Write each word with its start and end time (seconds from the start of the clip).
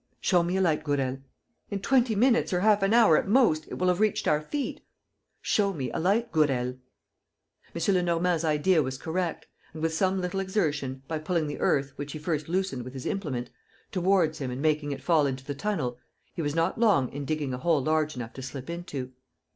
"Show 0.19 0.41
me 0.41 0.57
a 0.57 0.61
light, 0.61 0.83
Gourel." 0.83 1.19
"In 1.69 1.79
twenty 1.79 2.15
minutes, 2.15 2.51
or 2.51 2.61
half 2.61 2.81
an 2.81 2.91
hour 2.91 3.17
at 3.17 3.27
most, 3.27 3.67
it 3.67 3.75
will 3.75 3.87
have 3.87 3.99
reached 3.99 4.27
our 4.27 4.41
feet." 4.41 4.81
"Show 5.43 5.73
me 5.73 5.91
a 5.91 5.99
light, 5.99 6.31
Gourel." 6.31 6.79
M. 7.75 7.81
Lenormand's 7.87 8.43
idea 8.43 8.81
was 8.81 8.97
correct 8.97 9.45
and, 9.73 9.83
with 9.83 9.93
some 9.93 10.19
little 10.19 10.39
exertion, 10.39 11.03
by 11.07 11.19
pulling 11.19 11.45
the 11.45 11.59
earth, 11.59 11.93
which 11.97 12.13
he 12.13 12.17
first 12.17 12.49
loosened 12.49 12.81
with 12.83 12.93
his 12.95 13.05
implement, 13.05 13.51
towards 13.91 14.39
him 14.39 14.49
and 14.49 14.59
making 14.59 14.91
it 14.91 15.03
fall 15.03 15.27
into 15.27 15.45
the 15.45 15.53
tunnel, 15.53 15.99
he 16.33 16.41
was 16.41 16.55
not 16.55 16.79
long 16.79 17.11
in 17.13 17.23
digging 17.23 17.53
a 17.53 17.59
hole 17.59 17.83
large 17.83 18.15
enough 18.15 18.33
to 18.33 18.41
slip 18.41 18.71
into. 18.71 19.11